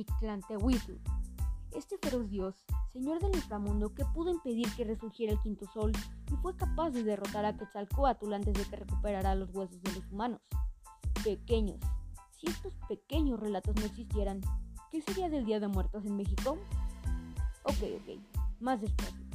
[0.00, 0.94] Mictlantehuitl.
[1.72, 2.54] Este feroz dios,
[2.90, 5.92] señor del inframundo que pudo impedir que resurgiera el quinto sol
[6.32, 10.10] y fue capaz de derrotar a Quetzalcoatl antes de que recuperara los huesos de los
[10.10, 10.40] humanos.
[11.22, 11.78] Pequeños.
[12.30, 14.40] Si estos pequeños relatos no existieran,
[14.90, 16.56] ¿qué sería del Día de Muertos en México?
[17.64, 18.18] Ok, ok,
[18.58, 19.26] más despacio.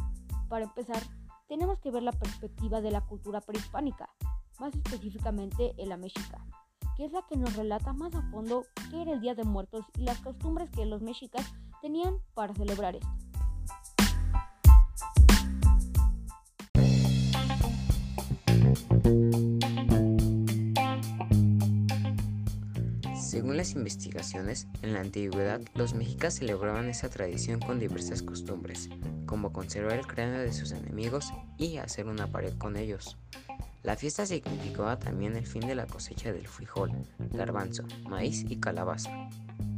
[0.50, 1.04] Para empezar,
[1.47, 4.09] tenemos que ver la perspectiva de la cultura prehispánica,
[4.59, 6.43] más específicamente en la mexica,
[6.95, 9.86] que es la que nos relata más a fondo qué era el Día de Muertos
[9.98, 13.08] y las costumbres que los mexicas tenían para celebrar esto.
[23.16, 28.89] Según las investigaciones, en la antigüedad los mexicas celebraban esa tradición con diversas costumbres,
[29.25, 33.17] como conservar el cráneo de sus enemigos y hacer una pared con ellos.
[33.85, 36.91] La fiesta significaba también el fin de la cosecha del frijol,
[37.31, 39.11] garbanzo, maíz y calabaza,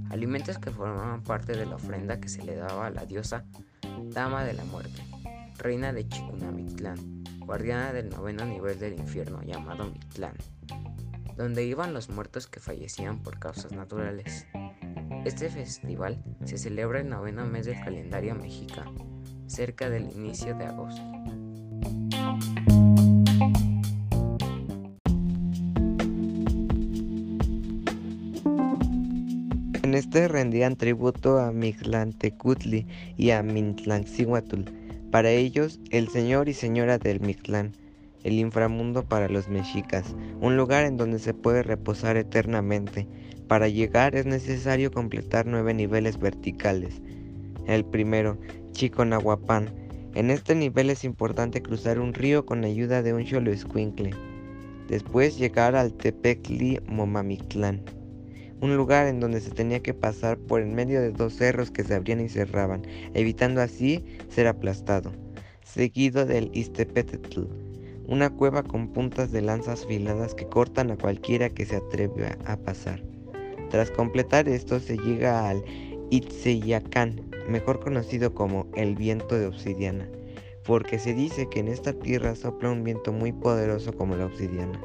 [0.10, 3.44] alimentos que formaban parte de la ofrenda que se le daba a la diosa
[4.06, 5.04] Dama de la Muerte,
[5.58, 10.38] reina de Chicunamictlán, guardiana del noveno nivel del infierno llamado Mictlán
[11.38, 14.48] donde iban los muertos que fallecían por causas naturales.
[15.24, 21.17] Este festival se celebra el noveno mes del calendario mexicano, cerca del inicio de agosto.
[29.98, 34.62] Este rendían tributo a Mictlantecutli y a Mintlanxihuatl.
[35.12, 37.74] Para ellos, el señor y señora del Mictlán
[38.28, 43.08] el inframundo para los mexicas, un lugar en donde se puede reposar eternamente.
[43.48, 47.02] Para llegar es necesario completar nueve niveles verticales.
[47.68, 48.38] El primero,
[48.74, 49.70] Chiconahuapan.
[50.14, 54.12] En este nivel es importante cruzar un río con ayuda de un escuincle.
[54.90, 57.82] Después llegar al Tepecli Momamictlán,
[58.62, 61.84] un lugar en donde se tenía que pasar por en medio de dos cerros que
[61.84, 65.12] se abrían y cerraban, evitando así ser aplastado.
[65.64, 67.42] Seguido del Iztepetetl,
[68.08, 72.58] una cueva con puntas de lanzas afiladas que cortan a cualquiera que se atreve a
[72.58, 73.04] pasar.
[73.70, 75.64] Tras completar esto se llega al
[76.10, 80.10] Itzeyacán, mejor conocido como el viento de obsidiana,
[80.66, 84.82] porque se dice que en esta tierra sopla un viento muy poderoso como la obsidiana.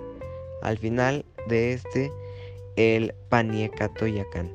[0.62, 2.10] Al final de este,
[2.76, 4.50] el Paniecatoyacán,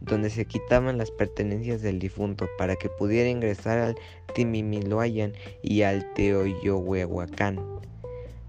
[0.00, 3.96] donde se quitaban las pertenencias del difunto para que pudiera ingresar al
[4.34, 5.32] Timimiloayan
[5.62, 7.76] y al Teoyohuehuacán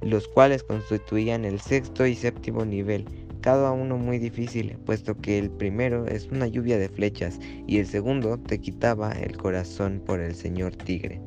[0.01, 3.05] los cuales constituían el sexto y séptimo nivel,
[3.41, 7.87] cada uno muy difícil, puesto que el primero es una lluvia de flechas y el
[7.87, 11.21] segundo te quitaba el corazón por el señor tigre.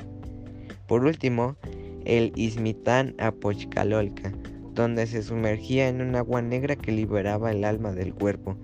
[0.87, 1.57] Por último,
[2.05, 4.33] el Ismitán Apochcalolca,
[4.75, 8.57] donde se sumergía en un agua negra que liberaba el alma del cuerpo.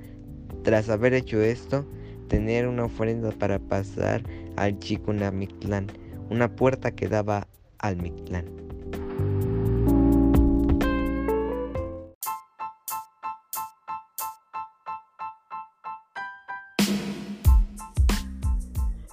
[0.63, 1.87] Tras haber hecho esto,
[2.29, 4.23] tener una ofrenda para pasar
[4.57, 5.87] al Chicunamictlán,
[6.31, 7.47] una puerta que daba
[7.79, 8.67] al Mictlán.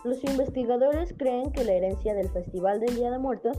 [0.03, 3.57] Los investigadores creen que la herencia del Festival del Día de Muertos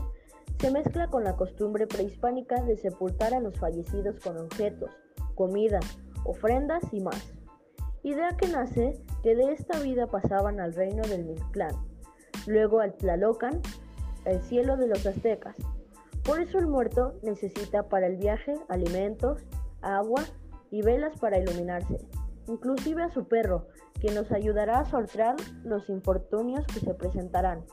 [0.59, 4.91] se mezcla con la costumbre prehispánica de sepultar a los fallecidos con objetos,
[5.35, 5.79] comida,
[6.23, 7.33] ofrendas y más.
[8.03, 11.75] Idea que nace que de esta vida pasaban al reino del Mictlán,
[12.47, 13.61] luego al Tlalocan,
[14.25, 15.55] el cielo de los aztecas.
[16.23, 19.45] Por eso el muerto necesita para el viaje alimentos,
[19.81, 20.23] agua
[20.71, 21.99] y velas para iluminarse,
[22.47, 23.67] inclusive a su perro,
[23.99, 27.63] que nos ayudará a sortear los infortunios que se presentarán.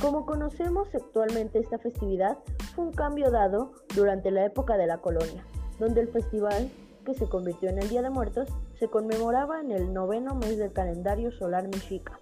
[0.00, 2.38] Como conocemos actualmente esta festividad,
[2.74, 5.46] fue un cambio dado durante la época de la colonia,
[5.78, 6.70] donde el festival,
[7.04, 10.72] que se convirtió en el Día de Muertos, se conmemoraba en el noveno mes del
[10.72, 12.18] calendario solar mexica,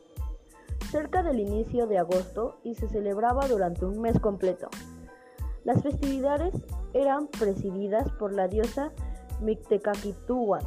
[0.91, 4.69] cerca del inicio de agosto y se celebraba durante un mes completo.
[5.65, 6.55] Las festividades
[6.93, 8.93] eran presididas por la diosa
[9.41, 10.67] Mictecaquitúhuatl,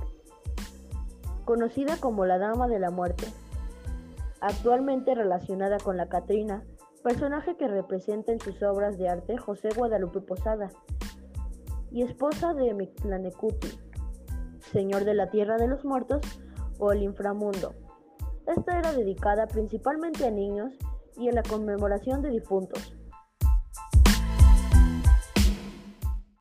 [1.46, 3.28] conocida como la Dama de la Muerte,
[4.42, 6.63] actualmente relacionada con la Catrina,
[7.06, 10.72] personaje que representa en sus obras de arte José Guadalupe Posada,
[11.92, 13.68] y esposa de Mictlanecuti,
[14.72, 16.22] señor de la Tierra de los Muertos
[16.80, 17.75] o el inframundo.
[18.48, 20.74] Esta era dedicada principalmente a niños
[21.16, 22.98] y a la conmemoración de difuntos.